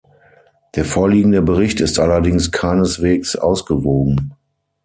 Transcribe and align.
Der 0.73 0.83
vorliegende 0.83 1.43
Bericht 1.43 1.79
ist 1.79 1.99
allerdings 1.99 2.51
keineswegs 2.51 3.35
ausgewogen. 3.35 4.33